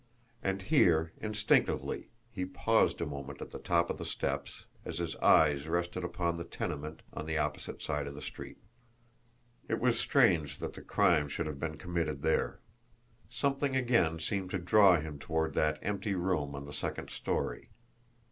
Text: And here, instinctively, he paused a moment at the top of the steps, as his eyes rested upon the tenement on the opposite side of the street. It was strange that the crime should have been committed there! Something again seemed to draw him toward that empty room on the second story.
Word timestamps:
And 0.41 0.63
here, 0.63 1.13
instinctively, 1.21 2.09
he 2.31 2.43
paused 2.43 3.01
a 3.01 3.05
moment 3.05 3.39
at 3.39 3.51
the 3.51 3.59
top 3.59 3.91
of 3.91 3.99
the 3.99 4.03
steps, 4.05 4.65
as 4.83 4.97
his 4.97 5.15
eyes 5.17 5.67
rested 5.67 6.03
upon 6.03 6.37
the 6.37 6.43
tenement 6.43 7.03
on 7.13 7.27
the 7.27 7.37
opposite 7.37 7.83
side 7.83 8.07
of 8.07 8.15
the 8.15 8.21
street. 8.23 8.57
It 9.69 9.79
was 9.79 9.99
strange 9.99 10.57
that 10.57 10.73
the 10.73 10.81
crime 10.81 11.27
should 11.27 11.45
have 11.45 11.59
been 11.59 11.77
committed 11.77 12.23
there! 12.23 12.61
Something 13.29 13.75
again 13.75 14.17
seemed 14.17 14.49
to 14.49 14.57
draw 14.57 14.99
him 14.99 15.19
toward 15.19 15.53
that 15.53 15.77
empty 15.83 16.15
room 16.15 16.55
on 16.55 16.65
the 16.65 16.73
second 16.73 17.11
story. 17.11 17.69